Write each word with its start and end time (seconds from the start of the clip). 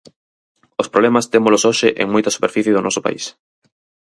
Os 0.81 0.91
problemas 0.93 1.29
témolos 1.33 1.65
hoxe 1.69 1.89
en 2.01 2.07
moita 2.13 2.33
superficie 2.37 2.75
do 2.75 2.81
noso 2.85 3.03
país. 3.05 3.23